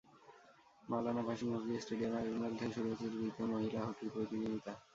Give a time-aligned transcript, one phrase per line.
[0.83, 4.73] Maulana Bhasani hockey স্টেডিয়ামে আগামীকাল থেকে শুরু হচ্ছে তৃতীয় মহিলা হকি প্রতিযোগিতা।